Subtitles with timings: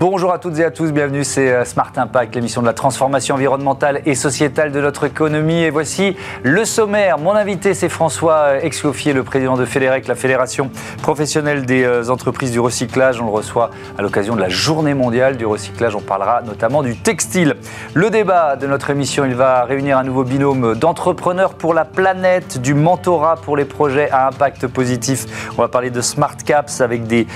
[0.00, 3.34] Bonjour à toutes et à tous, bienvenue, c'est euh, Smart Impact, l'émission de la transformation
[3.34, 5.62] environnementale et sociétale de notre économie.
[5.62, 7.18] Et voici le sommaire.
[7.18, 10.70] Mon invité, c'est François Excloffier, le président de Fédérec, la fédération
[11.02, 13.20] professionnelle des euh, entreprises du recyclage.
[13.20, 15.96] On le reçoit à l'occasion de la journée mondiale du recyclage.
[15.96, 17.56] On parlera notamment du textile.
[17.94, 22.62] Le débat de notre émission, il va réunir un nouveau binôme d'entrepreneurs pour la planète,
[22.62, 25.50] du mentorat pour les projets à impact positif.
[25.58, 27.26] On va parler de Smart Caps avec des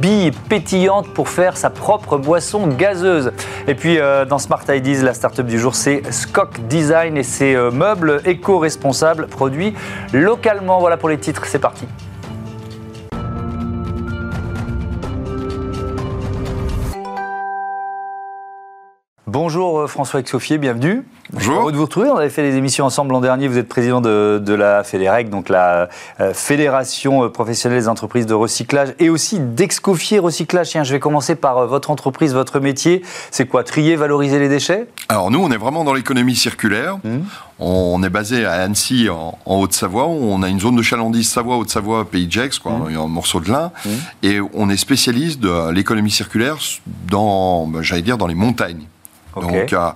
[0.00, 3.32] billes pétillantes pour faire sa propre boisson gazeuse.
[3.66, 7.54] Et puis euh, dans Smart Ideas, la start-up du jour, c'est Skok Design et ses
[7.54, 9.74] euh, meubles éco-responsables produits
[10.12, 10.78] localement.
[10.80, 11.86] Voilà pour les titres, c'est parti.
[19.40, 21.04] Bonjour euh, François Exoffier, bienvenue.
[21.32, 21.60] Bonjour.
[21.60, 22.08] Heureux de vous retrouver.
[22.08, 23.46] On avait fait des émissions ensemble l'an dernier.
[23.46, 25.88] Vous êtes président de, la Fédérec, donc la
[26.18, 30.70] euh, Fédération euh, professionnelle des entreprises de recyclage et aussi d'Excofier Recyclage.
[30.70, 33.02] Tiens, je vais commencer par votre entreprise, votre métier.
[33.30, 34.88] C'est quoi Trier, valoriser les déchets?
[35.08, 36.96] Alors nous, on est vraiment dans l'économie circulaire.
[37.04, 37.18] Mmh.
[37.60, 40.08] On est basé à Annecy, en, Haute-Savoie.
[40.08, 42.96] On a une zone de chalandise Savoie, Haute-Savoie, Pays de Gex, quoi, mmh.
[42.96, 43.70] un morceau de lin.
[43.84, 43.88] Mmh.
[44.24, 46.56] Et on est spécialiste de l'économie circulaire
[47.08, 48.88] dans, ben, j'allais dire, dans les montagnes.
[49.36, 49.90] Donc, euh,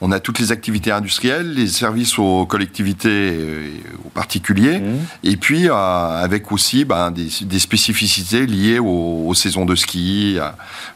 [0.00, 4.96] on a toutes les activités industrielles, les services aux collectivités et aux particuliers, mmh.
[5.24, 10.38] et puis euh, avec aussi ben, des, spécificités liées aux, saisons de ski,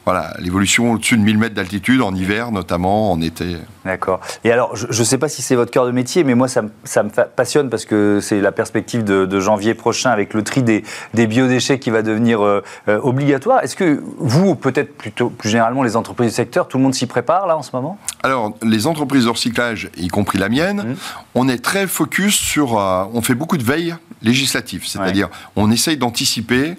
[0.05, 3.57] voilà, l'évolution au-dessus de 1000 mètres d'altitude en hiver, notamment en été.
[3.85, 4.21] D'accord.
[4.45, 6.63] Et alors, je ne sais pas si c'est votre cœur de métier, mais moi, ça,
[6.63, 10.85] me passionne parce que c'est la perspective de, janvier prochain avec le tri des,
[11.27, 13.63] biodéchets qui va devenir euh, euh, obligatoire.
[13.63, 17.07] Est-ce que vous, peut-être plutôt plus généralement les entreprises du secteur, tout le monde s'y
[17.07, 17.99] prépare là en ce moment?
[18.23, 20.95] Alors, les entreprises de recyclage, y compris la mienne, mmh.
[21.35, 22.79] on est très focus sur.
[22.79, 26.77] Euh, on fait beaucoup de veille législative, c'est-à-dire on essaye d'anticiper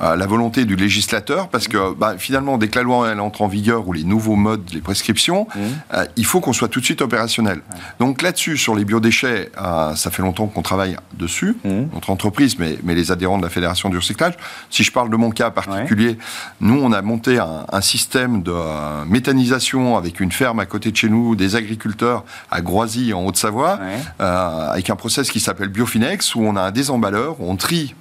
[0.00, 3.48] la volonté du législateur, parce que bah, finalement, dès que la loi elle entre en
[3.48, 5.60] vigueur ou les nouveaux modes, les prescriptions, mmh.
[5.94, 7.60] euh, il faut qu'on soit tout de suite opérationnel.
[7.98, 11.70] Donc là-dessus, sur les biodéchets, euh, ça fait longtemps qu'on travaille dessus, mmh.
[11.94, 14.34] notre entreprise, mais, mais, les adhérents de la Fédération du recyclage.
[14.70, 16.18] Si je parle de mon cas particulier,
[16.60, 20.96] nous, on a monté un, système de euh, méthanisation avec une ferme à côté de
[20.96, 23.78] chez nous, des agriculteurs à Groisy, en Haute-Savoie,
[24.18, 27.94] avec un process qui s'appelle Biofinex, où on a un désemballeur, on trie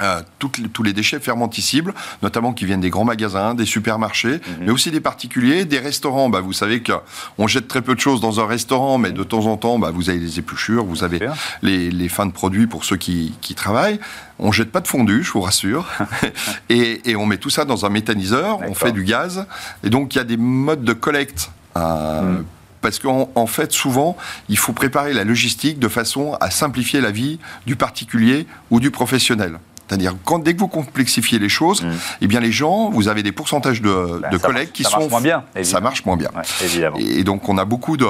[0.00, 1.92] euh, tous les déchets fermenticibles,
[2.22, 4.66] notamment qui viennent des grands magasins, des supermarchés, mhm.
[4.66, 6.28] mais aussi des particuliers, des restaurants.
[6.28, 9.46] Bah, vous savez qu'on jette très peu de choses dans un restaurant, mais de temps
[9.46, 11.28] en temps, bah, vous avez les épluchures, vous avez
[11.62, 13.98] les, fins de produits pour ceux qui, travaillent.
[14.38, 15.86] On jette pas de fondu, je vous rassure,
[16.68, 19.46] et, on met tout ça dans un méthaniseur, on fait du gaz,
[19.82, 21.50] et donc il y a des modes de collecte.
[21.76, 22.44] Euh, mhm.
[22.80, 24.16] parce qu'en fait, souvent,
[24.48, 28.92] il faut préparer la logistique de façon à simplifier la vie du particulier ou du
[28.92, 29.58] professionnel.
[29.88, 31.90] C'est-à-dire, quand, dès que vous complexifiez les choses, mm.
[32.22, 34.98] eh bien, les gens, vous avez des pourcentages de, ben, collègues qui ça sont.
[34.98, 36.30] Marche moins bien, ça marche moins bien.
[36.62, 36.96] évidemment.
[36.98, 38.06] Et donc, on a beaucoup de,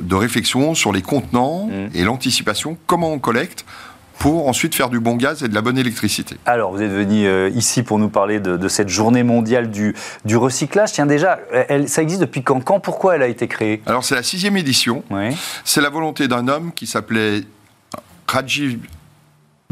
[0.00, 1.90] de réflexions sur les contenants mm.
[1.94, 3.64] et l'anticipation, comment on collecte
[4.18, 6.36] pour ensuite faire du bon gaz et de la bonne électricité.
[6.46, 10.36] Alors, vous êtes venu euh, ici pour nous parler de, cette journée mondiale du, du,
[10.36, 10.92] recyclage.
[10.92, 12.60] Tiens, déjà, elle, ça existe depuis quand?
[12.60, 12.78] Quand?
[12.78, 13.82] Pourquoi elle a été créée?
[13.84, 15.02] Alors, c'est la sixième édition.
[15.64, 17.42] C'est la volonté d'un homme qui s'appelait
[18.28, 18.78] Rajiv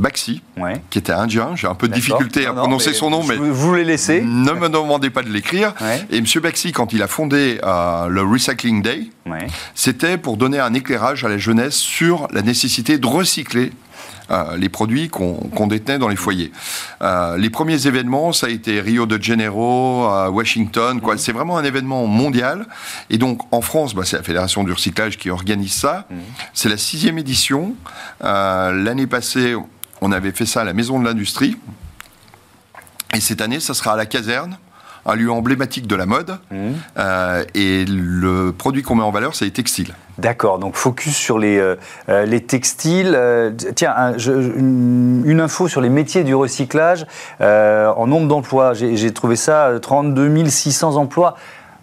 [0.01, 0.43] Baxi,
[0.91, 1.53] qui était indien.
[1.55, 4.23] J'ai un peu de difficulté à prononcer son nom, mais vous les laissez.
[4.23, 5.75] Ne me demandez pas de l'écrire.
[6.11, 6.25] Et M.
[6.43, 9.09] Baxi, quand il a fondé euh, le Recycling Day,
[9.75, 13.73] c'était pour donner un éclairage à la jeunesse sur la nécessité de recycler
[14.31, 16.53] euh, les produits qu'on détenait dans les foyers.
[17.03, 21.01] Euh, les premiers événements, ça a été Rio de Janeiro, Washington.
[21.01, 21.19] Quoi.
[21.19, 22.67] C'est vraiment un événement mondial.
[23.11, 26.07] Et donc, en France, bah, c'est la Fédération du recyclage qui organise ça.
[26.55, 27.75] C'est la sixième édition.
[28.21, 29.55] L'année passée,
[30.01, 31.57] on avait fait ça à la Maison de l'Industrie.
[33.15, 34.57] Et cette année, ça sera à la caserne,
[35.05, 36.39] un lieu emblématique de la mode.
[36.51, 36.57] Mmh.
[36.99, 39.95] Euh, et le produit qu'on met en valeur, c'est les textiles.
[40.19, 41.77] D'accord, donc focus sur les, euh,
[42.09, 43.19] euh, les textiles.
[43.75, 47.07] tiens, une, info sur les métiers du recyclage
[47.41, 48.75] en nombre d'emplois.
[48.75, 51.37] J'ai trouvé ça 32 600 emplois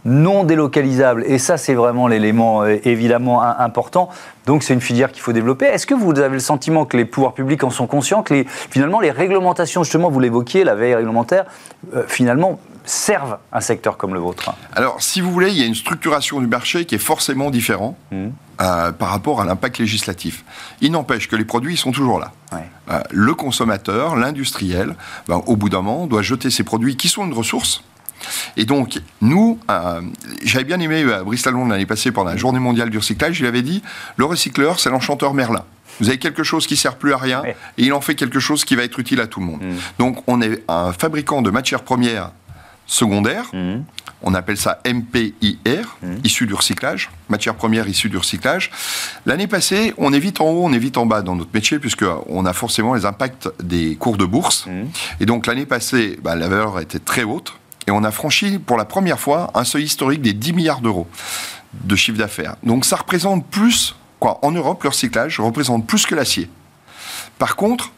[0.07, 1.23] non délocalisables.
[1.27, 4.09] Et ça, c'est vraiment l'élément évidemment important.
[4.45, 5.65] Donc c'est une filière qu'il faut développer.
[5.65, 9.01] Est-ce que vous avez le sentiment que les pouvoirs publics en sont conscients, que finalement
[9.01, 11.45] les réglementations, justement, vous l'évoquiez, la veille réglementaire,
[11.93, 14.53] euh, finalement servent un secteur comme le vôtre?
[14.73, 17.97] Alors, si vous voulez, il y a une structuration du marché qui est forcément différente
[18.11, 18.27] mmh.
[18.61, 20.45] euh, par rapport à l'impact législatif.
[20.79, 22.31] Il n'empêche que les produits sont toujours là.
[22.89, 24.95] Euh, le consommateur, l'industriel,
[25.27, 27.83] ben, au bout d'un moment, doit jeter ces produits qui sont une ressource,
[28.55, 30.01] et donc, nous, euh,
[30.43, 33.45] j'avais bien aimé euh, Brice Lalonde l'année passée pendant la journée mondiale du recyclage, il
[33.45, 33.81] avait dit
[34.15, 35.63] le recycleur, c'est l'enchanteur Merlin.
[35.99, 38.65] Vous avez quelque chose qui sert plus à rien et il en fait quelque chose
[38.65, 39.63] qui va être utile à tout le monde.
[39.63, 39.75] Mm.
[39.97, 42.31] Donc, on est un fabricant de matières premières
[42.87, 43.45] secondaires.
[43.53, 43.83] Mmh.
[44.23, 46.15] On appelle ça MPIR, mmh.
[46.23, 48.71] issu du recyclage, matière première issue du recyclage.
[49.27, 51.77] L'année passée, on est vite en haut, on est vite en bas dans notre métier,
[51.77, 54.65] puisqu'on a forcément les impacts des cours de bourse.
[55.19, 57.53] Et donc l'année passée, bah, la valeur était très haute.
[57.87, 61.07] Et on a franchi pour la première fois un seuil historique des 10 milliards d'euros
[61.73, 62.55] de chiffre d'affaires.
[62.63, 66.49] Donc ça représente plus, quoi, en Europe, le recyclage représente plus que l'acier.
[67.39, 67.91] Par contre,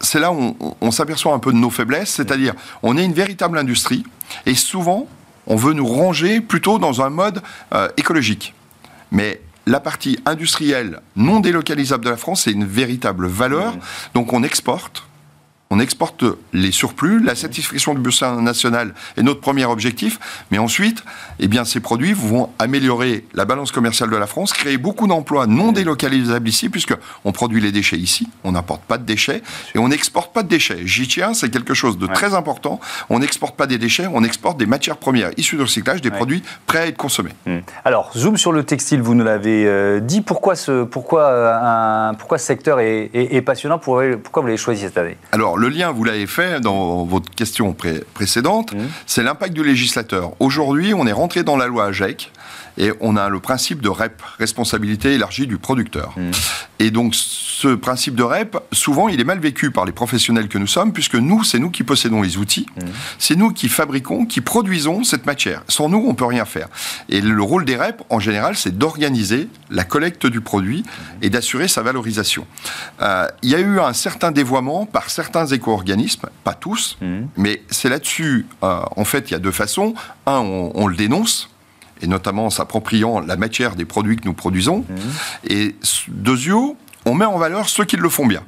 [0.00, 3.58] c'est là où on, s'aperçoit un peu de nos faiblesses, c'est-à-dire on est une véritable
[3.58, 4.04] industrie
[4.44, 5.06] et souvent
[5.46, 7.42] on veut nous ranger plutôt dans un mode
[7.74, 8.54] euh, écologique.
[9.10, 13.74] Mais la partie industrielle non délocalisable de la France, c'est une véritable valeur.
[13.74, 13.80] Mmh.
[14.14, 15.04] Donc on exporte,
[15.70, 20.18] on exporte les surplus, la satisfaction du besoin national est notre premier objectif,
[20.50, 21.02] mais ensuite,
[21.40, 25.46] eh bien, ces produits vont améliorer la balance commerciale de la France, créer beaucoup d'emplois
[25.46, 29.42] non délocalisables ici, puisqu'on produit les déchets ici, on n'importe pas de déchets,
[29.74, 30.78] et on n'exporte pas de déchets.
[30.84, 32.80] J'y tiens, c'est quelque chose de très important.
[33.10, 36.42] On n'exporte pas des déchets, on exporte des matières premières issues de recyclage, des produits
[36.66, 37.34] prêts à être consommés.
[37.46, 37.58] Hmm.
[37.84, 40.20] Alors, zoom sur le textile, vous nous l'avez euh, dit.
[40.20, 43.78] Pourquoi ce, pourquoi, euh, un, pourquoi ce secteur est, passionnant?
[43.78, 45.16] Pourquoi, pourquoi vous l'avez choisi cette année?
[45.32, 47.74] Alors, le lien, vous l'avez fait dans votre question
[48.14, 48.78] précédente, mmh.
[49.06, 50.32] c'est l'impact du législateur.
[50.40, 52.32] Aujourd'hui, on est rentré dans la loi AGEC
[52.78, 56.14] et on a le principe de REP, responsabilité élargie du producteur.
[56.16, 56.30] Mmh.
[56.78, 60.58] Et donc ce principe de REP, souvent, il est mal vécu par les professionnels que
[60.58, 62.80] nous sommes, puisque nous, c'est nous qui possédons les outils, mmh.
[63.18, 65.62] c'est nous qui fabriquons, qui produisons cette matière.
[65.68, 66.68] Sans nous, on peut rien faire.
[67.08, 70.84] Et le rôle des REP, en général, c'est d'organiser la collecte du produit
[71.22, 72.46] et d'assurer sa valorisation.
[73.00, 77.06] Euh, il y a eu un certain dévoiement par certains éco-organismes, pas tous, mmh.
[77.38, 79.94] mais c'est là-dessus, euh, en fait, il y a deux façons.
[80.26, 81.48] Un, on le dénonce,
[82.02, 84.78] et notamment en s'appropriant la matière des produits que nous produisons.
[84.88, 84.94] Mmh.
[85.48, 85.74] Et
[86.08, 88.42] deuxièmement, on met en valeur ceux qui le font bien.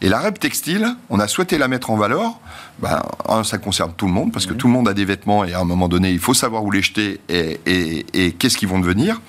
[0.00, 2.38] Et la REP textile, on a souhaité la mettre en valeur.
[2.78, 4.56] Ben, un, ça concerne tout le monde, parce que mmh.
[4.56, 6.70] tout le monde a des vêtements et à un moment donné, il faut savoir où
[6.70, 7.60] les jeter et,
[8.14, 9.20] et, qu'est-ce qu'ils vont devenir.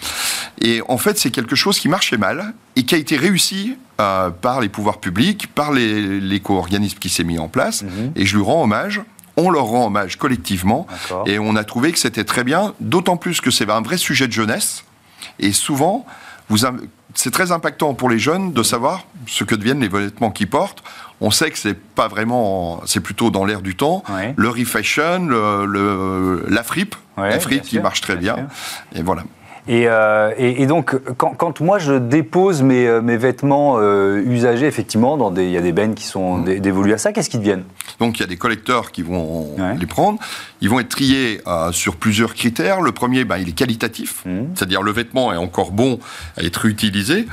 [0.62, 4.30] Et en fait, c'est quelque chose qui marchait mal et qui a été réussi euh,
[4.30, 7.84] par les pouvoirs publics, par l'éco-organisme qui s'est mis en place.
[7.84, 7.88] Mmh.
[8.16, 9.02] Et je lui rends hommage
[9.38, 10.88] on leur rend hommage collectivement.
[11.26, 14.28] Et on a trouvé que c'était très bien, d'autant plus que c'est un vrai sujet
[14.28, 14.84] de jeunesse.
[15.40, 16.06] Et souvent,
[17.16, 20.84] c'est très impactant pour les jeunes de savoir ce que deviennent les vêtements qu'ils portent.
[21.22, 24.04] On sait que c'est pas vraiment, c'est plutôt dans l'air du temps.
[24.36, 28.48] Le refashion, le, la fripe, la fripe qui marche très bien.
[28.96, 29.24] Et voilà.
[29.70, 35.58] Euh, et, donc, quand, moi je dépose mes, euh, vêtements euh, usagés, effectivement, il y
[35.58, 36.60] a des bennes qui sont mmh.
[36.60, 37.64] dévolues à ça, qu'est-ce qu'ils deviennent?
[38.00, 40.20] Donc, il y a des collecteurs qui vont les prendre.
[40.62, 42.82] Ils vont être triés sur plusieurs critères.
[42.82, 44.56] Le premier, ben, il est qualitatif, mmh.
[44.56, 46.00] c'est-à-dire le vêtement est encore bon
[46.38, 47.28] à être utilisé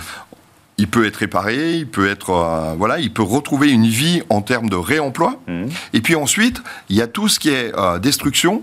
[0.79, 4.71] il peut être réparé, il peut être voilà, il peut retrouver une vie en termes
[4.71, 5.39] de réemploi.
[5.47, 5.67] Mmh.
[5.93, 8.63] Et puis ensuite, il y a tout ce qui est destruction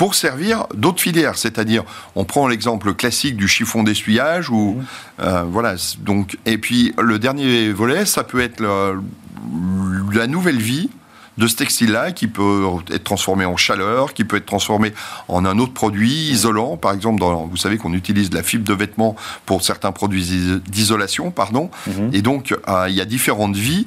[0.00, 1.36] pour servir d'autres filières.
[1.36, 4.84] C'est-à-dire, on prend l'exemple classique du chiffon d'essuyage ou mmh.
[5.20, 5.74] euh, voilà.
[5.98, 10.88] Donc, et puis le dernier volet, ça peut être la nouvelle vie
[11.36, 14.94] de ce textile-là qui peut être transformé en chaleur, qui peut être transformé
[15.28, 16.78] en un autre produit isolant.
[16.78, 20.60] Par exemple, dans, vous savez qu'on utilise de la fibre de vêtement pour certains produits
[20.66, 21.68] d'isolation, pardon.
[21.86, 21.90] Mmh.
[22.14, 23.86] Et donc, euh, il y a différentes vies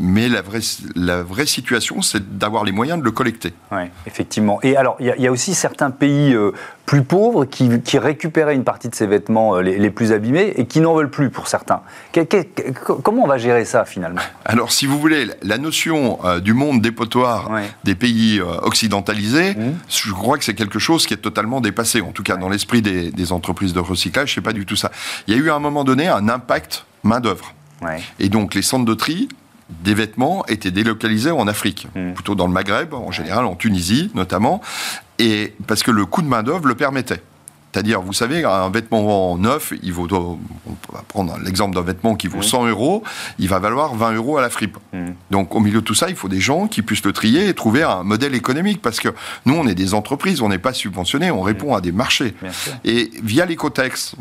[0.00, 0.60] mais la vraie,
[0.94, 3.52] la vraie situation, c'est d'avoir les moyens de le collecter.
[3.70, 4.58] Oui, effectivement.
[4.62, 6.52] Et alors, il y, a aussi certains pays euh,
[6.86, 10.80] plus pauvres qui, récupéraient une partie de ces vêtements euh, les, plus abîmés et qui
[10.80, 11.82] n'en veulent plus pour certains.
[13.02, 14.20] comment on va gérer ça finalement?
[14.44, 17.50] Alors, si vous voulez, la notion euh, du monde dépotoir
[17.84, 19.72] des pays occidentalisés, mmh.
[19.88, 22.82] je crois que c'est quelque chose qui est totalement dépassé, en tout cas dans l'esprit
[22.82, 24.90] des, des, entreprises de recyclage, c'est pas du tout ça.
[25.26, 27.54] Il y a eu à un moment donné un impact main-d'œuvre.
[28.18, 29.28] Et donc, les centres de tri
[29.82, 32.12] des vêtements étaient délocalisés en Afrique, hmm.
[32.12, 34.60] plutôt dans le Maghreb, en général en Tunisie notamment,
[35.18, 37.22] et parce que le coût de main-d'œuvre le permettait.
[37.72, 40.38] C'est-à-dire, vous savez, un vêtement neuf, il vaut, on
[40.92, 42.68] va prendre l'exemple d'un vêtement qui vaut 100 hmm.
[42.68, 43.02] euros,
[43.38, 44.76] il va valoir 20 euros à la fripe.
[44.92, 45.12] Hmm.
[45.30, 47.54] Donc, au milieu de tout ça, il faut des gens qui puissent le trier et
[47.54, 48.82] trouver un modèle économique.
[48.82, 49.08] Parce que
[49.46, 52.34] nous, on est des entreprises, on n'est pas subventionnés, on répond à des marchés.
[52.84, 54.16] Et via l'écotex,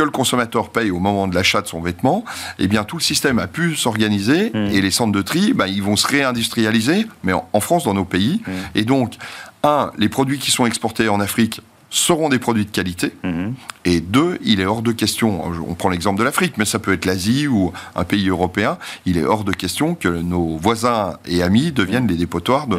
[0.00, 2.24] que le consommateur paye au moment de l'achat de son vêtement,
[2.58, 4.56] eh bien tout le système a pu s'organiser mmh.
[4.72, 8.06] et les centres de tri, bah, ils vont se réindustrialiser, mais en, France, dans nos
[8.06, 8.40] pays.
[8.46, 8.50] Mmh.
[8.76, 9.16] Et donc,
[9.62, 11.60] un, les produits qui sont exportés en Afrique
[11.90, 13.12] seront des produits de qualité.
[13.24, 13.50] Mmh.
[13.84, 16.92] Et deux, il est hors de question, on prend l'exemple de l'Afrique, mais ça peut
[16.92, 21.42] être l'Asie ou un pays européen, il est hors de question que nos voisins et
[21.42, 22.78] amis deviennent les dépotoirs de,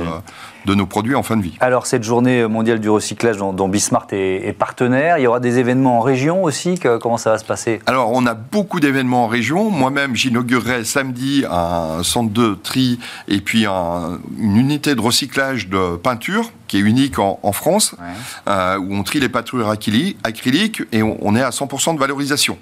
[0.65, 1.57] de nos produits en fin de vie.
[1.59, 5.57] Alors cette journée mondiale du recyclage dont, dont Bismart est, partenaire, il y aura des
[5.57, 7.81] événements en région aussi, comment ça va se passer?
[7.87, 13.41] Alors on a beaucoup d'événements en région, moi-même j'inaugurerai samedi un centre de tri et
[13.41, 17.95] puis une unité de recyclage de peinture qui est unique en, France,
[18.47, 22.57] euh, où on trie les pâtures acryliques et on, est à 100% de valorisation.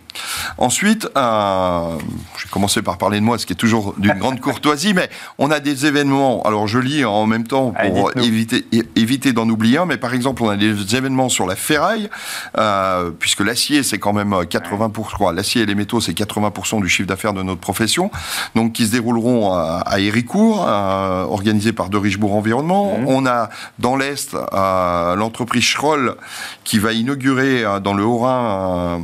[0.57, 1.95] Ensuite, euh,
[2.35, 5.11] je vais commencer par parler de moi, ce qui est toujours d'une grande courtoisie, mais
[5.37, 6.41] on a des événements.
[6.41, 10.41] Alors je lis en même temps pour éviter, éviter d'en oublier un, mais par exemple,
[10.41, 12.09] on a des événements sur la ferraille,
[12.57, 17.07] euh, puisque l'acier, c'est quand même 80%, l'acier et les métaux, c'est 80% du chiffre
[17.07, 18.09] d'affaires de notre profession,
[18.55, 22.97] donc qui se dérouleront à, à Héricourt, organisé par De Richebourg Environnement.
[22.97, 23.05] Mmh.
[23.07, 24.36] On a dans l'Est
[25.15, 26.15] l'entreprise Schroll
[26.63, 29.01] qui va inaugurer euh, dans le Haut-Rhin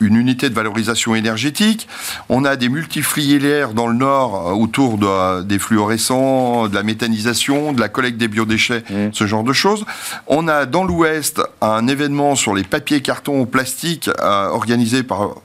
[0.00, 1.88] une unité de valorisation énergétique.
[2.28, 6.82] On a des multifilières dans le nord euh, autour de, euh, des fluorescents, de la
[6.82, 9.12] méthanisation, de la collecte des biodéchets, mmh.
[9.12, 9.84] ce genre de choses.
[10.26, 15.36] On a dans l'ouest un événement sur les papiers, cartons, plastiques organisé par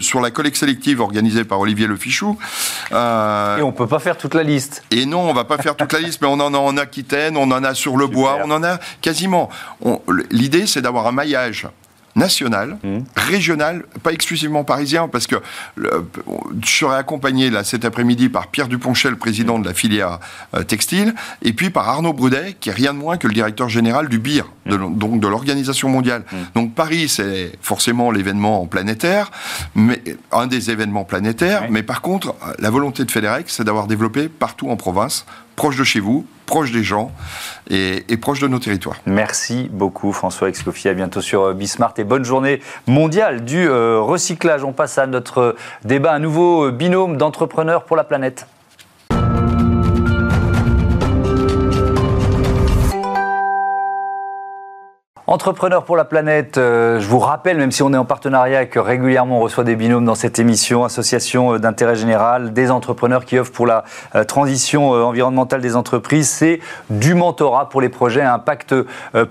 [0.00, 2.38] sur la collecte sélective organisée par Olivier Le Fichou.
[2.92, 4.82] Euh, et on ne peut pas faire toute la liste.
[4.90, 6.76] Et non, on ne va pas faire toute la liste, mais on en a en
[6.76, 9.48] Aquitaine, on en a sur le bois, on en a quasiment.
[10.30, 11.68] L'idée, c'est d'avoir un maillage
[12.16, 12.98] national, mmh.
[13.14, 15.36] régional, pas exclusivement parisien, parce que
[15.76, 15.86] je
[16.68, 20.18] serai accompagné là cet après-midi par Pierre Duponchel, président de la filière
[20.54, 23.68] euh, textile, et puis par Arnaud Brudet, qui est rien de moins que le directeur
[23.68, 24.96] général du BIR, de, mmh.
[24.98, 26.24] donc de l'organisation mondiale.
[26.32, 26.36] Mmh.
[26.54, 29.30] Donc Paris, c'est forcément l'événement planétaire,
[29.74, 34.28] mais un des événements planétaires, mais par contre, la volonté de Fédérec, c'est d'avoir développé
[34.28, 37.10] partout en province proche de chez vous, proche des gens
[37.68, 38.96] et, proche de nos territoires.
[39.06, 40.90] Merci beaucoup François Excoffier.
[40.90, 44.62] À bientôt sur euh, Bismart et bonne journée mondiale du euh, recyclage.
[44.64, 48.46] On passe à notre débat, un nouveau binôme d'entrepreneurs pour la planète.
[55.28, 58.78] Entrepreneurs pour la planète, euh, je vous rappelle, même si on est en partenariat, que
[58.78, 63.36] régulièrement on reçoit des binômes dans cette émission, association euh, d'intérêt général, des entrepreneurs qui
[63.36, 63.82] offrent pour la
[64.14, 66.28] euh, transition environnementale des entreprises.
[66.28, 68.72] C'est du mentorat pour les projets à impact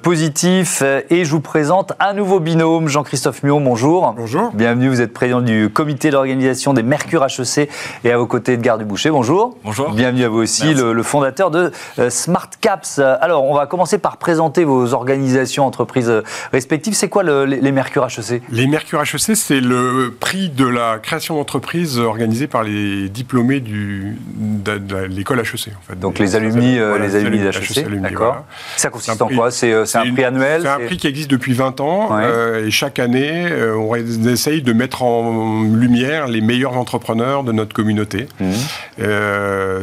[0.02, 0.84] positif.
[1.10, 4.14] Et je vous présente un nouveau binôme, Jean-Christophe Mion, bonjour.
[4.18, 4.52] Bonjour.
[4.54, 7.70] Bienvenue, vous êtes président du comité d'organisation des Mercure HEC
[8.04, 9.56] et à vos côtés Edgar Duboucher, bonjour.
[9.64, 9.92] Bonjour.
[9.92, 11.72] Bienvenue à vous aussi, le, le, fondateur de
[12.10, 13.00] Smart Caps.
[13.00, 16.94] Alors, on va commencer par présenter vos organisations entre entreprises euh, respectives.
[16.94, 22.00] C'est quoi les Mercure HEC Les Mercure HEC, c'est le prix de la création d'entreprise
[22.00, 25.70] organisé par les diplômés du, de, l'école HEC.
[25.78, 26.00] En fait.
[26.00, 28.46] Donc les alumni, euh, les alumni d'HEC, d'accord.
[28.78, 29.52] Ça consiste en quoi?
[29.52, 33.00] C'est euh, un prix annuel C'est un prix qui existe depuis 20 ans et chaque
[33.00, 38.28] année, on essaye de mettre en lumière les meilleurs entrepreneurs de notre communauté.
[38.40, 38.52] Mmh.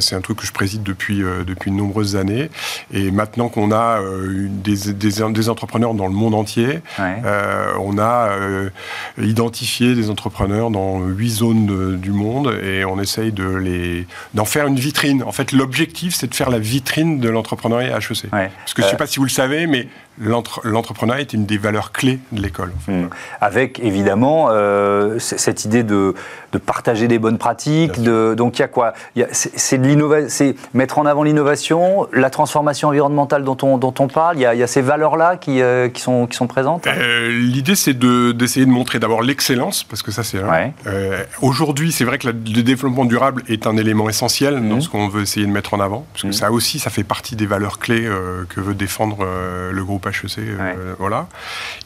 [0.01, 2.51] c'est un truc que je préside depuis, depuis de nombreuses années.
[2.93, 4.01] Et maintenant qu'on a
[4.65, 6.81] des, des, des entrepreneurs dans le monde entier.
[7.01, 8.71] Euh, on a euh,
[9.21, 14.67] identifié des entrepreneurs dans huit zones du monde et on essaye de les d'en faire
[14.67, 15.23] une vitrine.
[15.23, 18.31] En fait, l'objectif, c'est de faire la vitrine de l'entrepreneuriat HEC.
[18.31, 19.89] Parce que je ne sais euh, pas si vous le savez, mais
[20.19, 22.73] l'entrepreneuriat est une des valeurs clés de l'école.
[22.87, 23.07] Hmm.
[23.41, 26.15] Avec évidemment euh, cette idée de,
[26.53, 28.03] de, partager des bonnes pratiques.
[28.03, 28.93] De, donc il y a quoi?
[29.33, 29.79] C'est
[30.75, 34.37] mettre en avant l'innovation, la transformation environnementale dont on, dont on parle.
[34.37, 36.87] Il y a, il y a ces valeurs-là qui, euh, qui, sont, qui sont présentes?
[36.87, 40.41] Euh, l'idée c'est d'essayer de, montrer d'abord l'excellence, parce que ça c'est
[41.41, 44.81] Aujourd'hui, c'est vrai que le développement durable est un élément essentiel dans hmm.
[44.81, 46.33] ce qu'on veut essayer de mettre en avant, parce que hmm.
[46.33, 48.09] ça aussi, ça fait partie des valeurs clés
[48.49, 49.27] que veut défendre
[49.71, 50.39] le groupe HEC.
[50.39, 51.27] Euh, voilà.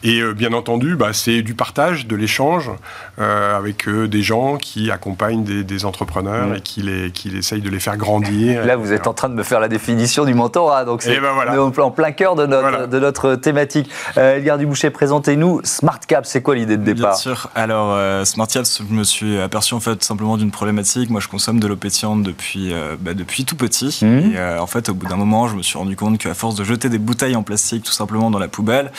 [0.03, 2.71] Et euh, bien entendu, bah, c'est du partage, de l'échange
[3.19, 7.79] euh, avec des gens qui accompagnent des, entrepreneurs et qui, les, qui essayent de les
[7.79, 8.65] faire grandir.
[8.65, 11.31] Là, vous êtes en train de me faire la définition du mentorat, donc c'est ben
[11.77, 13.89] en plein cœur de notre, de notre thématique.
[14.15, 17.11] Edgar Duboucher, présentez-nous Smart Cap, c'est quoi l'idée de départ?
[17.11, 17.49] Bien sûr.
[17.53, 21.09] Alors, Smart Cap, je me suis aperçu en fait simplement d'une problématique.
[21.11, 23.99] Moi, je consomme de l'eau pétillante depuis, bah, depuis tout petit.
[24.01, 24.35] Mmh.
[24.35, 26.63] Et en fait, au bout d'un moment, je me suis rendu compte qu'à force de
[26.63, 28.91] jeter des bouteilles en plastique, tout simplement, dans la poubelle.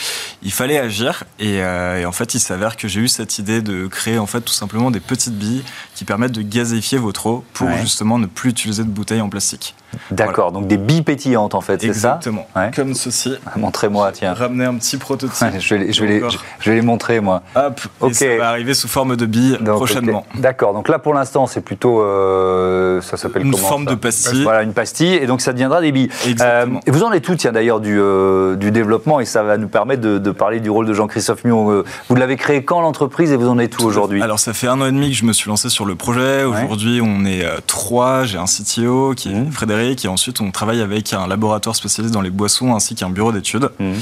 [0.43, 3.87] Il fallait agir euh, et, en fait, il s'avère que j'ai eu cette idée de
[3.87, 5.63] créer en fait tout simplement des petites billes
[5.95, 9.75] qui permettent de gazifier votre eau pour justement ne plus utiliser de bouteilles en plastique.
[10.11, 13.35] D'accord, donc des billes pétillantes en fait, c'est ça Exactement, comme ceci.
[13.45, 14.33] Ah, montrez-moi, tiens.
[14.33, 15.47] Ramener un petit prototype.
[15.59, 16.23] je, vais les, je, vais les,
[16.59, 17.41] je, vais les, montrer moi.
[17.55, 20.25] Hop, et ça va arriver sous forme de billes prochainement.
[20.35, 24.43] D'accord, donc là pour l'instant c'est plutôt, euh, ça s'appelle Une forme de pastille.
[24.43, 26.09] Voilà, une pastille, et donc ça deviendra des billes.
[26.27, 26.77] Exactement.
[26.77, 29.57] Euh, et vous en êtes tout, tiens d'ailleurs, du, euh, du, développement, et ça va
[29.57, 31.83] nous permettre de, parler du rôle de Jean-Christophe Mion.
[32.07, 34.21] vous l'avez créé quand l'entreprise et vous en êtes tout aujourd'hui?
[34.21, 36.43] Alors ça fait un an et demi que je me suis lancé sur le projet.
[36.43, 39.51] Aujourd'hui on est trois, j'ai un CTO qui est mmh.
[39.51, 43.31] Frédéric et ensuite on travaille avec un laboratoire spécialisé dans les boissons ainsi qu'un bureau
[43.31, 43.69] d'études.
[43.79, 43.93] Mmh.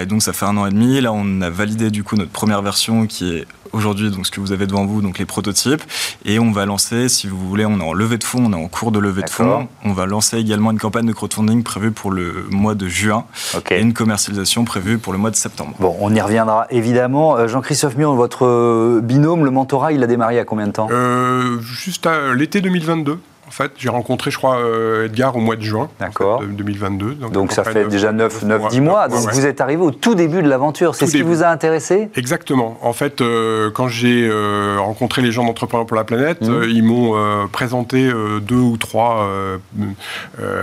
[0.00, 1.00] et donc ça fait un an et demi.
[1.00, 4.40] Là, on a validé du coup notre première version qui est aujourd'hui donc ce que
[4.40, 5.82] vous avez devant vous, donc les prototypes,
[6.24, 8.62] et on va lancer, si vous voulez, on est en levée de fonds, on est
[8.62, 9.68] en cours de levée de fonds.
[9.84, 13.24] On va lancer également une campagne de crowdfunding prévue pour le mois de juin
[13.70, 15.74] et une commercialisation prévue pour le mois de septembre.
[15.80, 17.36] Bon, on y reviendra évidemment.
[17.36, 20.88] Euh, Jean-Christophe Mion, votre euh, binôme, le mentorat, il a démarré à combien de temps?
[20.90, 23.18] Euh, Juste à l'été 2022
[23.50, 23.72] fait.
[23.76, 26.42] J'ai rencontré, je crois, euh, Edgar au mois de juin D'accord.
[26.42, 27.14] 2022.
[27.14, 29.08] Donc, ça fait déjà 9-10 mois.
[29.08, 30.94] Donc vous êtes arrivé au tout début de l'aventure.
[30.94, 32.10] C'est ce qui vous a intéressé?
[32.16, 32.78] Exactement.
[32.82, 36.64] En fait, euh, quand j'ai euh, rencontré les gens d'Entrepreneurs pour la planète, mmh.
[36.68, 38.10] ils m'ont présenté
[38.42, 39.28] deux ou trois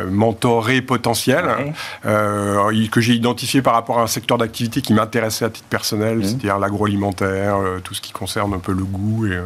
[0.09, 1.73] mentorés potentiels
[2.03, 6.23] que j'ai identifiés par rapport à un secteur d'activité qui m'intéressait à titre personnel, mmh.
[6.23, 9.37] c'est-à-dire l'agroalimentaire, tout ce qui concerne un peu le goût, et,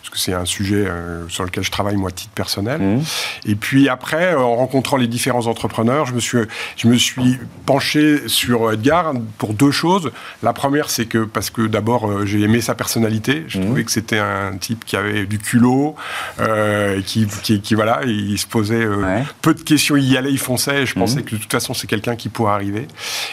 [0.00, 0.86] parce que c'est un sujet
[1.28, 2.79] sur lequel je travaille moi à titre personnel.
[2.80, 3.00] Mmh.
[3.46, 6.38] Et puis après, euh, en rencontrant les différents entrepreneurs, je me suis,
[6.76, 10.10] je me suis penché sur Edgar pour deux choses.
[10.42, 13.44] La première, c'est que parce que d'abord, euh, j'ai aimé sa personnalité.
[13.48, 13.64] Je mmh.
[13.64, 15.94] trouvais que c'était un type qui avait du culot,
[16.40, 18.86] euh, qui, qui, voilà, il se posait
[19.42, 20.82] peu de questions, il y allait, il fonçait.
[20.82, 21.00] Et je mmh.
[21.00, 22.88] pensais que de toute façon, c'est quelqu'un qui pourrait arriver.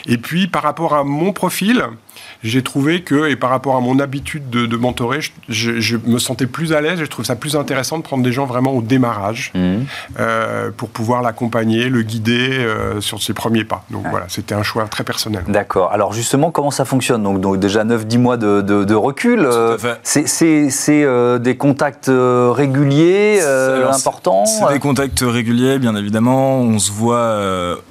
[0.05, 1.83] Et puis, par rapport à mon profil,
[2.43, 5.19] j'ai trouvé que, et par rapport à mon habitude de, mentorer,
[5.49, 8.45] je, me sentais plus à l'aise, je trouve ça plus intéressant de prendre des gens
[8.45, 9.75] vraiment au démarrage mmh.
[10.19, 13.83] euh, pour pouvoir l'accompagner, le guider euh, sur ses premiers pas.
[13.89, 15.43] Donc voilà, c'était un choix très personnel.
[15.47, 15.91] D'accord.
[15.91, 17.23] Alors justement, comment ça fonctionne?
[17.23, 19.41] Donc, donc déjà 9-10 mois de, recul.
[19.41, 23.41] Euh, c'est des contacts réguliers,
[23.91, 26.59] importants C'est des contacts réguliers, bien évidemment.
[26.59, 27.39] On se voit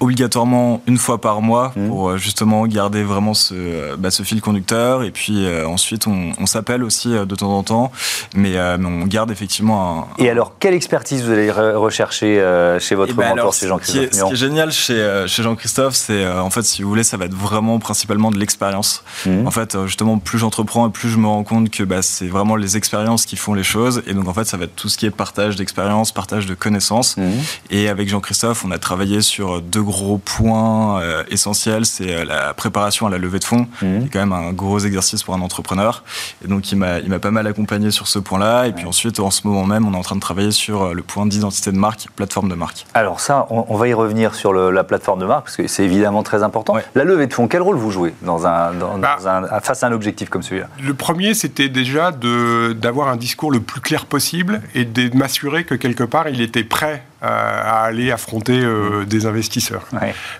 [0.00, 1.88] obligatoirement une fois par mois mmh.
[1.88, 5.02] pour justement garder vraiment ce, bah, ce fil conducteur.
[5.02, 7.92] Et puis euh, ensuite, on, s'appelle aussi euh, de temps en temps,
[8.34, 12.36] mais, euh, on garde effectivement un, Et alors, quelle expertise vous allez rechercher
[12.78, 16.26] chez votre eh ben mentor, chez Jean-Christophe Ce qui est génial chez, chez Jean-Christophe, c'est
[16.28, 19.02] en fait, si vous voulez, ça va être vraiment principalement de l'expérience.
[19.26, 19.46] Mmh.
[19.46, 22.56] En fait, justement, plus j'entreprends et plus je me rends compte que bah, c'est vraiment
[22.56, 24.02] les expériences qui font les choses.
[24.06, 26.54] Et donc, en fait, ça va être tout ce qui est partage d'expérience, partage de
[26.54, 27.16] connaissances.
[27.16, 27.30] Mmh.
[27.70, 31.86] Et avec Jean-Christophe, on a travaillé sur deux gros points essentiels.
[31.86, 34.05] C'est la préparation à la levée de fonds, mmh.
[34.06, 36.02] Est quand même un gros exercice pour un entrepreneur.
[36.44, 38.66] Et donc, il m'a, il m'a pas mal accompagné sur ce point-là.
[38.66, 40.92] Et puis ensuite, en ce moment même, on est en train de travailler sur euh,
[40.92, 42.86] le point d'identité de marque, plateforme de marque.
[42.94, 46.22] Alors ça, on, va y revenir sur la plateforme de marque, parce que c'est évidemment
[46.22, 46.76] très important.
[46.94, 49.92] La levée de fonds, quel rôle vous jouez dans un, bah, un, face à un
[49.92, 50.68] objectif comme celui-là?
[50.82, 55.64] Le premier, c'était déjà de, d'avoir un discours le plus clair possible et de m'assurer
[55.64, 59.86] que quelque part, il était prêt à, aller affronter euh, des investisseurs.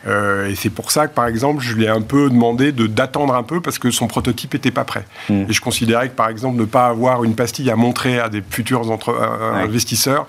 [0.07, 2.87] Euh, et c'est pour ça que, par exemple, je lui ai un peu demandé de,
[2.87, 5.05] d'attendre un peu parce que son prototype n'était pas prêt.
[5.29, 5.45] Hmm.
[5.49, 8.43] Et je considérais que, par exemple, ne pas avoir une pastille à montrer à des
[8.49, 10.27] futurs entre, euh, investisseurs,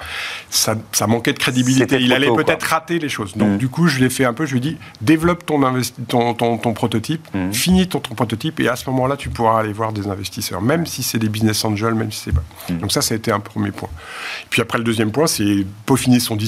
[0.49, 1.97] ça, ça, manquait de crédibilité.
[1.99, 3.35] Il allait peut-être rater les choses.
[3.35, 3.57] Donc, hmm.
[3.57, 4.45] du coup, je l'ai fait un peu.
[4.45, 5.61] Je lui ai dit, développe ton,
[6.07, 7.51] ton, ton, ton, prototype, hmm.
[7.51, 10.85] finis ton, ton, prototype, et à ce moment-là, tu pourras aller voir des investisseurs, même
[10.85, 12.43] si c'est des business angels, même si c'est pas.
[12.69, 13.89] Donc ça, ça a été un premier point.
[14.49, 16.46] puis après, le deuxième point, c'est peaufiner son discours,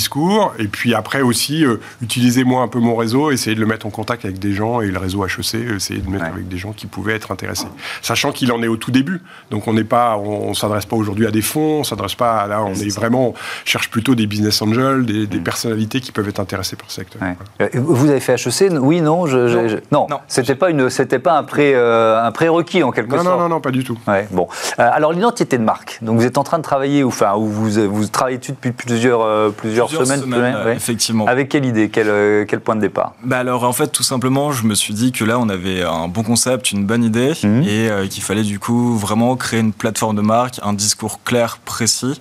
[0.58, 3.86] et puis après aussi, euh, utiliser moi un peu mon réseau, essayer de le mettre
[3.86, 6.74] en contact avec des gens, et le réseau HEC, essayer de mettre avec des gens
[6.74, 7.68] qui pouvaient être intéressés.
[8.02, 11.26] Sachant qu'il en est au tout début, donc on n'est pas, on, s'adresse pas aujourd'hui
[11.26, 13.34] à des fonds, on s'adresse pas à, là, on est, vraiment,
[13.66, 15.44] cherche plutôt des business angels, des, mm.
[15.44, 17.22] personnalités qui peuvent être intéressées par ce secteur.
[17.62, 20.20] Euh, vous avez fait HEC Oui, non, je, non, non.
[20.28, 23.38] c'était pas une, c'était pas un pré, euh, un prérequis en quelque non, sorte.
[23.38, 23.98] Non, non, non, pas du tout.
[24.32, 26.00] bon, alors l'identité de marque.
[26.02, 29.54] Donc vous êtes en train de travailler, enfin, ou vous, vous travaillez dessus depuis plusieurs,
[29.54, 29.79] plusieurs
[30.76, 31.26] effectivement.
[31.26, 33.14] Avec quelle idée quel, euh, quel, point de départ?
[33.24, 36.08] Bah Alors, en fait, tout simplement, je me suis dit que là, on avait un
[36.08, 37.64] bon concept, une bonne idée, mhm.
[37.64, 41.60] et euh, qu'il fallait du coup vraiment créer une plateforme de marque, un discours clair,
[41.64, 42.20] précis,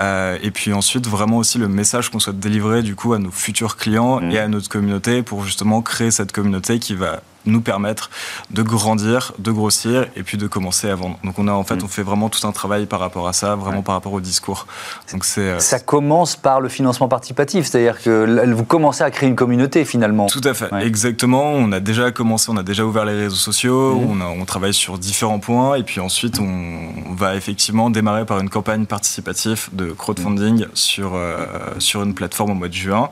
[0.00, 3.30] euh, et puis ensuite, vraiment aussi le message qu'on souhaite délivrer du coup à nos
[3.30, 4.30] futurs clients mhm.
[4.30, 8.10] et à notre communauté pour justement créer cette communauté qui va nous permettre
[8.50, 11.18] de grandir, de grossir et puis de commencer à vendre.
[11.24, 11.84] Donc on a en fait mm.
[11.84, 14.66] on fait vraiment tout un travail par rapport à ça, vraiment par rapport au discours.
[15.12, 19.28] Donc c'est euh, ça commence par le financement participatif, c'est-à-dire que vous commencez à créer
[19.28, 20.26] une communauté finalement.
[20.26, 21.52] Tout à fait, exactement.
[21.52, 24.22] On a déjà commencé, on a déjà ouvert les réseaux sociaux, mm.
[24.22, 28.48] on, on, travaille sur différents points et puis ensuite on, va effectivement démarrer par une
[28.48, 31.46] campagne participative de crowdfunding sur euh,
[31.78, 33.10] sur une plateforme au mois de juin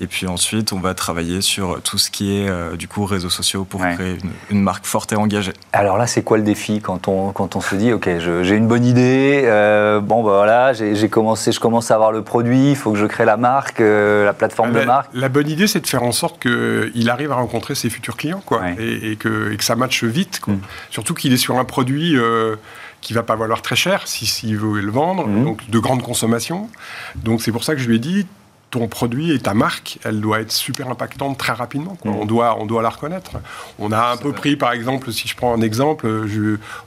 [0.00, 3.30] et puis ensuite on va travailler sur tout ce qui est euh, du coup réseaux
[3.30, 4.18] sociaux pour créer
[4.50, 5.52] une, marque forte et engagée.
[5.72, 8.66] Alors là, c'est quoi le défi quand on, quand on se dit, OK, j'ai une
[8.66, 12.76] bonne idée, euh, bon, bah voilà, j'ai commencé, je commence à avoir le produit, il
[12.76, 15.80] faut que je crée la marque, euh, la plateforme de marque La bonne idée, c'est
[15.80, 19.64] de faire en sorte qu'il arrive à rencontrer ses futurs clients, quoi, et, que, que,
[19.64, 20.54] ça matche vite, mm.
[20.90, 22.16] Surtout qu'il est sur un produit.
[22.16, 22.56] Euh,
[23.00, 25.44] qui va pas valoir très cher s'il si, veut le vendre, mm.
[25.44, 26.70] donc de grande consommation.
[27.16, 28.26] Donc c'est pour ça que je lui ai dit,
[28.74, 31.96] ton produit et ta marque, elle doit être super impactante très rapidement.
[32.04, 32.08] Mmh.
[32.10, 33.30] On, doit, on doit la reconnaître.
[33.78, 36.08] On a un peu pris, par exemple, si je prends un exemple,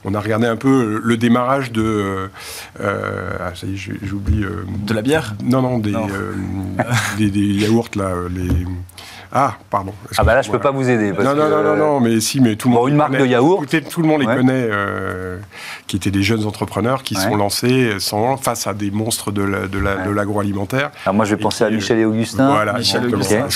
[0.04, 2.28] on a regardé un peu le démarrage de.
[2.80, 4.44] Euh, ah, ça y est, j'oublie.
[4.86, 5.34] de la bière?
[5.42, 5.94] Non, non, des,
[7.18, 8.12] des, des, yaourts, là.
[8.30, 8.48] Les,
[9.32, 9.92] ah, pardon.
[10.16, 11.12] Ah bah là, je peux pas vous aider.
[11.12, 12.88] non, non, non, non, mais si, mais tout le monde.
[12.88, 13.66] une marque de yaourt.
[13.90, 15.38] tout le monde les connaît, euh,
[15.86, 19.42] qui étaient des jeunes entrepreneurs qui sont lancés sans, face à des monstres de
[20.10, 20.90] l'agroalimentaire.
[21.06, 22.50] La, de moi, je vais penser à Michel et Augustin.
[22.50, 23.46] Voilà, Michel Augustin.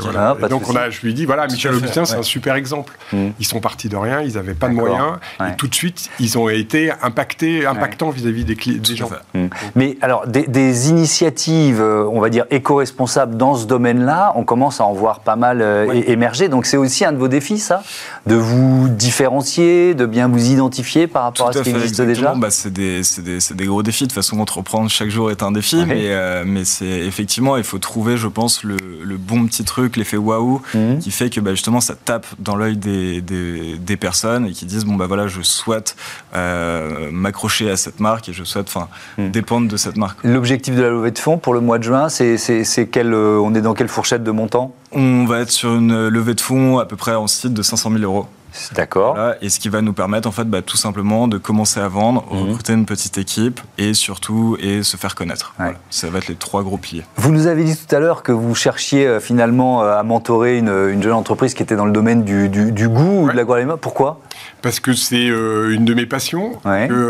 [0.00, 0.48] Voilà.
[0.48, 2.96] donc on a, je lui ai dit, voilà, Michel Augustin, c'est un super exemple.
[3.12, 3.30] Hmm.
[3.38, 6.38] Ils sont partis de rien, ils n'avaient pas de moyens, et tout de suite, ils
[6.38, 9.10] ont été impactés, impactants vis-à-vis des, des gens.
[9.34, 9.46] Hmm.
[9.74, 14.80] Mais alors, des, des initiatives, euh, on va dire éco-responsables dans ce domaine-là, on commence
[14.80, 16.48] à en voir pas mal euh, émerger.
[16.48, 17.82] Donc c'est aussi un de vos défis, ça?
[18.26, 22.34] De vous différencier, de bien vous identifier par rapport à, ce qui existe déjà?
[22.34, 24.04] bah, C'est des, des, des, gros défis.
[24.04, 25.84] De toute façon, entreprendre chaque jour est un défi.
[25.86, 29.96] Mais, euh, mais c'est effectivement, il faut trouver, je pense, le, le bon petit truc,
[29.96, 30.98] l'effet waouh, mhm.
[30.98, 34.84] qui fait que bah, justement ça tape dans l'œil des, des, personnes et qui disent
[34.84, 35.96] bon, bah voilà, je souhaite
[36.36, 39.30] euh, m'accrocher à cette marque et je souhaite enfin mhm.
[39.30, 40.18] dépendre de cette marque.
[40.22, 43.60] L'objectif de la levée de fonds pour le mois de juin, c'est quel, on est
[43.60, 44.72] dans quelle fourchette de montant?
[44.92, 47.90] On va être sur une levée de fonds à peu près en site de 500
[47.90, 48.26] 000 euros.
[48.74, 49.16] D'accord.
[49.40, 52.24] et ce qui va nous permettre, en fait, bah, tout simplement de commencer à vendre,
[52.30, 52.50] mhm.
[52.50, 55.54] recruter une petite équipe et surtout et se faire connaître.
[55.90, 57.04] Ça va être les trois gros piliers.
[57.16, 60.58] Vous nous avez dit tout à l'heure que vous cherchiez euh, finalement euh, à mentorer
[60.58, 63.80] une, jeune entreprise qui était dans le domaine du, goût ou de l'agroalimentaire.
[63.80, 64.20] Pourquoi?
[64.62, 66.58] Parce que c'est euh, une de mes passions.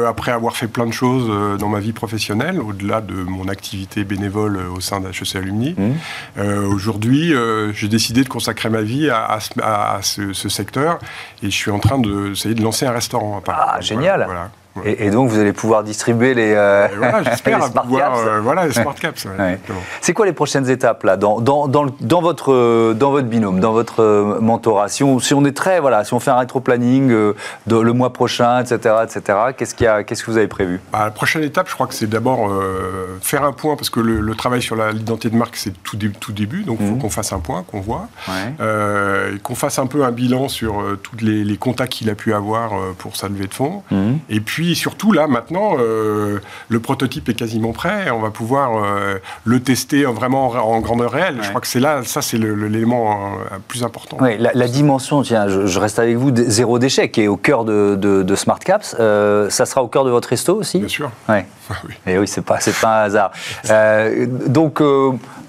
[0.07, 4.05] après avoir fait plein de choses euh, dans ma vie professionnelle, au-delà de mon activité
[4.05, 6.41] bénévole euh, au sein d'HEC Alumni, mmh.
[6.65, 7.33] aujourd'hui,
[7.73, 9.39] j'ai décidé de consacrer ma vie à,
[10.03, 10.99] ce, secteur
[11.43, 13.43] et je suis en train de, de lancer un restaurant.
[13.49, 14.51] Ah, génial voilà.
[14.85, 18.19] Et, donc, vous allez pouvoir distribuer les, euh, voilà, j'espère smart caps.
[18.27, 19.27] Euh, voilà, les smart caps.
[20.01, 23.73] C'est quoi les prochaines étapes là dans, dans, dans, dans, votre, dans votre binôme, dans
[23.73, 27.09] votre euh, mentorat si on, si on est très, voilà, si on fait un rétro-planning
[27.11, 30.81] le mois prochain, etc., etc., qu'est-ce, qu'il y a, qu'est-ce que vous avez prévu?
[30.93, 32.51] Bah, La prochaine étape, je crois que c'est d'abord
[33.23, 36.63] faire un point, parce que le, travail sur l'identité de marque, c'est tout, tout début,
[36.63, 37.01] donc il faut mhm.
[37.01, 38.09] qu'on fasse un point, qu'on voit,
[39.43, 42.73] qu'on fasse un peu un bilan sur tous les, les contacts qu'il a pu avoir
[42.99, 44.19] pour sa levée de fonds, mhm.
[44.29, 48.11] et puis surtout, là, maintenant, euh, le prototype est quasiment prêt.
[48.11, 51.39] On va pouvoir euh, le tester vraiment en, grandeur réelle.
[51.43, 54.17] Je crois que c'est là, ça, c'est l'élément euh, plus important.
[54.21, 57.97] Oui, la, dimension, tiens, je, reste avec vous, zéro déchet, qui est au cœur de,
[57.97, 58.91] de, Smart Caps.
[58.91, 60.79] ça sera au cœur de votre resto aussi?
[60.79, 61.11] Bien sûr.
[61.29, 61.47] Ouais.
[61.89, 61.95] oui.
[62.07, 63.33] Et oui, c'est pas, pas un hasard.
[64.47, 64.83] donc,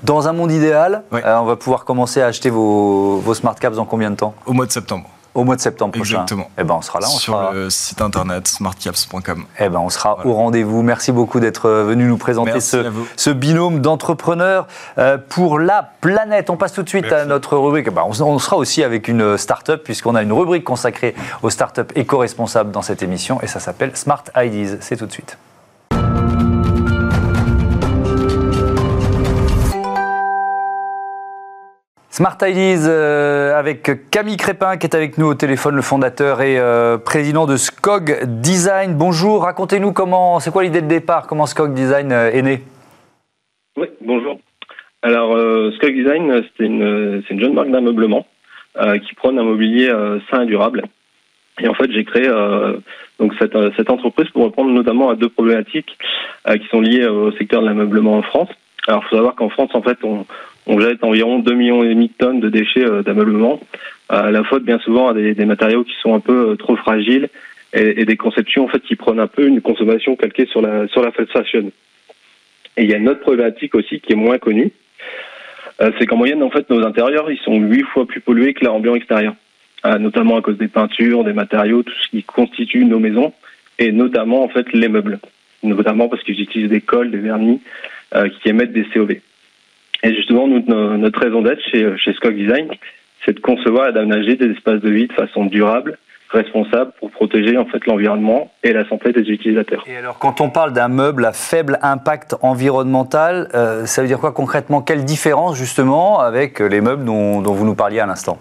[0.03, 3.85] dans un monde idéal, on va pouvoir commencer à acheter vos, vos Smart Caps dans
[3.85, 4.33] combien de temps?
[4.45, 5.09] Au mois de septembre.
[5.35, 6.21] Au mois de septembre prochain.
[6.21, 6.49] Exactement.
[6.57, 7.07] Eh ben, on sera là.
[7.09, 9.45] On Sur le site internet smartcaps.com.
[9.59, 10.81] Eh ben, on sera au rendez-vous.
[10.81, 16.49] Merci beaucoup d'être euh, venu nous présenter ce, binôme d'entrepreneurs euh, pour la planète.
[16.49, 17.89] On passe tout de suite à notre rubrique.
[17.91, 22.71] Ben, on, sera aussi avec une start-up, puisqu'on a une rubrique consacrée aux start-up éco-responsables
[22.71, 24.77] dans cette émission, et ça s'appelle Smart Ideas.
[24.81, 25.37] C'est tout de suite.
[32.19, 36.59] Smart Ideas euh, avec Camille Crépin qui est avec nous au téléphone, le fondateur et
[36.59, 38.95] euh, président de SCOG Design.
[38.97, 42.61] Bonjour, racontez-nous comment, c'est quoi l'idée de départ, comment SCOG Design euh, est né?
[43.77, 44.37] Oui, bonjour.
[45.01, 45.29] Alors,
[45.75, 48.27] SCOG Design, c'est une, une, jeune marque d'ameublement
[49.07, 49.89] qui prône un mobilier
[50.29, 50.83] sain et durable.
[51.61, 52.27] Et en fait, j'ai créé
[53.17, 55.97] donc cette, cette, entreprise pour répondre notamment à deux problématiques
[56.45, 58.49] qui sont liées au secteur de l'ameublement en France.
[58.89, 60.25] Alors, il faut savoir qu'en France, en fait, on,
[60.69, 63.59] on jette environ 2 millions et demi de tonnes de déchets euh, d'ameublement,
[64.07, 67.27] à la faute bien souvent à des, matériaux qui sont un peu euh, trop fragiles
[67.73, 71.03] et, des conceptions en fait qui prennent un peu une consommation calquée sur la sur
[71.03, 71.71] la fast fashion.
[72.77, 74.71] Et il y a une autre problématique aussi qui est moins connue,
[75.81, 78.63] euh, c'est qu'en moyenne en fait nos intérieurs ils sont huit fois plus pollués que
[78.63, 79.33] leur ambiance extérieur,
[79.99, 83.33] notamment à cause des peintures, des matériaux, tout ce qui constitue nos maisons
[83.79, 85.19] et notamment en fait les meubles,
[85.63, 87.61] notamment parce qu'ils utilisent des cols, des vernis
[88.41, 89.17] qui émettent des COV.
[90.03, 92.69] Et justement, notre raison d'être chez, chez Scog Design,
[93.25, 95.97] c'est de concevoir et d'aménager des espaces de vie de façon durable,
[96.29, 99.83] responsable pour protéger en fait l'environnement et la santé des utilisateurs.
[99.87, 104.19] Et alors, quand on parle d'un meuble à faible impact environnemental, euh, ça veut dire
[104.19, 104.81] quoi concrètement?
[104.81, 108.37] Quelle différence justement avec les meubles dont, dont vous nous parliez à l'instant?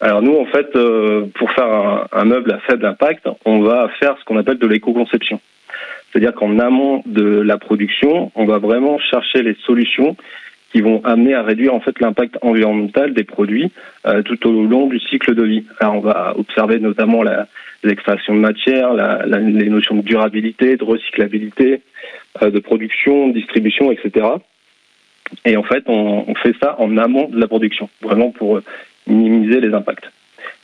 [0.00, 3.88] Alors nous, en fait, euh, pour faire un, un, meuble à faible impact, on va
[3.98, 5.40] faire ce qu'on appelle de l'éco-conception.
[6.18, 10.16] C'est-à-dire qu'en amont de la production, on va vraiment chercher les solutions
[10.72, 13.70] qui vont amener à réduire en fait l'impact environnemental des produits
[14.04, 15.64] euh, tout au long du cycle de vie.
[15.80, 17.22] On va observer notamment
[17.84, 21.82] l'extraction de matière, les notions de durabilité, de recyclabilité,
[22.42, 24.26] euh, de production, de distribution, etc.
[25.44, 28.60] Et en fait, on, fait ça en amont de la production, vraiment pour
[29.06, 30.10] minimiser les impacts.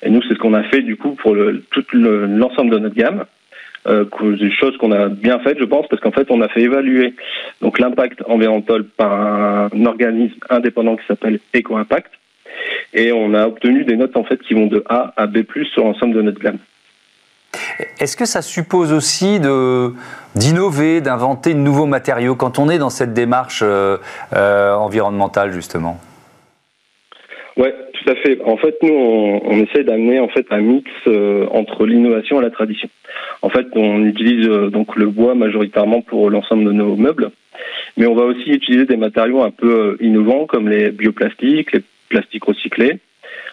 [0.02, 1.36] Et nous, c'est ce qu'on a fait du coup pour
[1.70, 3.24] tout l'ensemble de notre gamme.
[3.86, 4.06] Euh,
[4.40, 7.14] des choses qu'on a bien faites, je pense, parce qu'en fait, on a fait évaluer
[7.60, 12.10] donc l'impact environnemental par un organisme indépendant qui s'appelle EcoImpact,
[12.94, 15.84] et on a obtenu des notes en fait qui vont de A à B+ sur
[15.84, 16.58] l'ensemble de notre gamme.
[18.00, 19.92] Est-ce que ça suppose aussi de
[20.34, 23.98] d'innover, d'inventer de nouveaux matériaux quand on est dans cette démarche euh,
[24.34, 26.00] euh, environnementale justement?
[27.56, 27.74] Ouais,
[28.44, 32.44] En fait, nous, on, on essaie d'amener en fait un mix euh, entre l'innovation et
[32.44, 32.88] la tradition.
[33.40, 37.30] En fait, on utilise euh, donc le bois majoritairement pour l'ensemble de nos meubles,
[37.96, 41.82] mais on va aussi utiliser des matériaux un peu euh, innovants comme les bioplastiques, les
[42.10, 42.98] plastiques recyclés.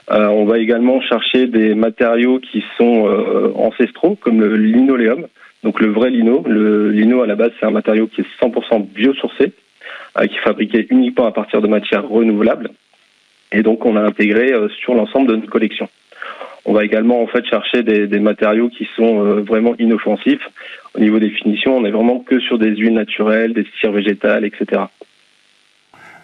[0.09, 3.07] on va également chercher des matériaux qui sont
[3.55, 5.27] ancestraux comme le linoléum,
[5.63, 6.43] donc le vrai lino.
[6.45, 9.53] Le lino à la base c'est un matériau qui est 100% biosourcé,
[10.19, 12.69] qui est fabriqué uniquement à partir de matières renouvelables
[13.51, 15.89] et donc on a intégré euh, sur l'ensemble de notre collection.
[16.65, 20.47] On va également en fait chercher des, matériaux qui sont euh, vraiment inoffensifs.
[20.95, 24.45] Au niveau des finitions, on est vraiment que sur des huiles naturelles, des cires végétales,
[24.45, 24.83] etc.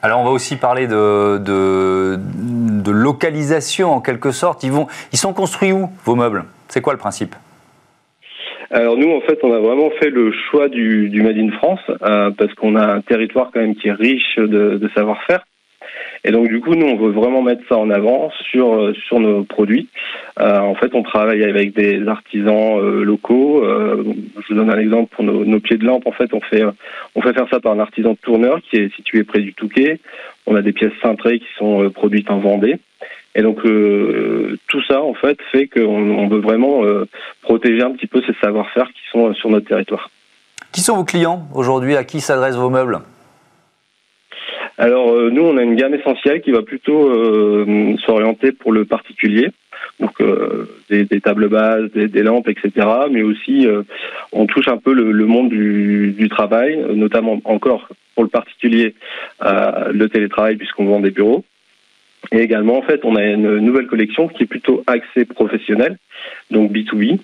[0.04, 4.64] Alors on va aussi parler de, de, localisation en quelque sorte.
[4.64, 6.46] Ils, vont, ils sont construits où vos meubles?
[6.68, 7.36] C'est quoi le principe?
[8.70, 11.80] Alors nous, en fait, on a vraiment fait le choix du, du Made in France
[11.90, 15.44] euh, parce qu'on a un territoire quand même qui est riche de, de savoir-faire.
[16.24, 19.20] Et donc du coup, nous, on veut vraiment mettre ça en avant sur euh, sur
[19.20, 19.88] nos produits.
[20.40, 23.64] Euh, en fait, on travaille avec des artisans euh, locaux.
[23.64, 24.04] Euh,
[24.42, 26.06] je vous donne un exemple pour nos, nos, pieds de lampe.
[26.06, 26.64] En fait, on fait
[27.16, 30.00] on fait faire ça par un artisan tourneur qui est situé près du Touquet.
[30.46, 32.78] On a des pièces cintrées qui sont produites en Vendée.
[33.36, 36.82] Et donc tout ça, en fait, fait qu'on on veut vraiment
[37.42, 40.10] protéger un petit peu ces savoir-faire qui sont sur notre territoire.
[40.72, 41.96] Qui sont vos clients aujourd'hui?
[41.96, 43.00] À qui s'adressent vos meubles?
[44.78, 48.86] Alors euh, nous, on a une gamme essentielle qui va plutôt euh, s'orienter pour le
[48.86, 49.50] particulier,
[50.00, 52.88] donc euh, des, des, tables bases, des, des, lampes, etc.
[53.10, 53.68] Mais aussi,
[54.32, 58.94] on touche un peu le, le monde du, du, travail, notamment encore pour le particulier,
[59.42, 61.44] le télétravail puisqu'on vend des bureaux.
[62.32, 65.98] Et également, en fait, on a une nouvelle collection qui est plutôt axée professionnel,
[66.52, 67.20] donc B2B,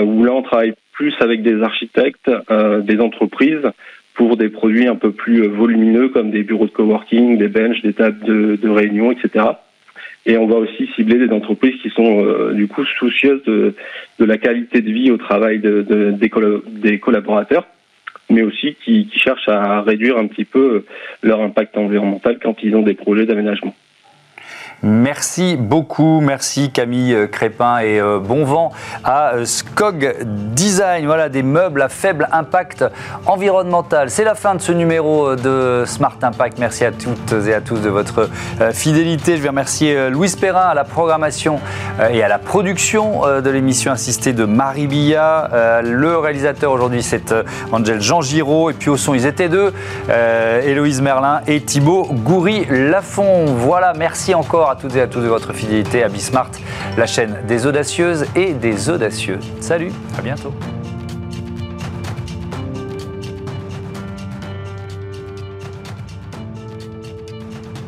[0.00, 2.30] où là, on travaille plus avec des architectes,
[2.82, 3.70] des entreprises
[4.18, 7.80] pour des produits un peu plus euh, volumineux comme des bureaux de coworking, des benches,
[7.82, 9.46] des tables de, réunion, etc.
[10.26, 13.74] Et on va aussi cibler des entreprises qui sont euh, du coup soucieuses de,
[14.18, 17.68] la qualité de vie au travail de, des, collaborateurs,
[18.28, 20.84] mais aussi qui, qui cherchent à réduire un petit peu
[21.22, 23.74] leur impact environnemental quand ils ont des projets d'aménagement.
[24.84, 28.70] Merci beaucoup, merci Camille euh, Crépin et euh, bon vent
[29.02, 31.04] à euh, Skog Design.
[31.04, 32.84] Voilà des meubles à faible impact
[33.26, 34.08] environnemental.
[34.08, 36.60] C'est la fin de ce numéro de Smart Impact.
[36.60, 38.30] Merci à toutes et à tous de votre
[38.72, 39.36] fidélité.
[39.36, 41.58] Je vais remercier Louis Perrin à la programmation
[42.10, 45.80] et à la production de l'émission assistée de Marie Billa.
[45.82, 47.34] Le réalisateur aujourd'hui c'est
[47.72, 49.72] Angel Jean Giraud et puis au son ils étaient deux,
[50.64, 53.46] Héloïse Merlin et Thibaut Goury-Lafont.
[53.46, 56.50] Voilà, merci encore à toutes et à tous de votre fidélité à Bismart,
[56.96, 59.38] la chaîne des audacieuses et des audacieux.
[59.60, 60.52] Salut, à bientôt.